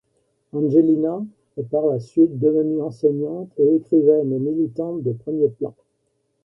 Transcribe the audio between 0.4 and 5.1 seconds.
Angelina est par la suite devenue enseignante et écrivaine et militante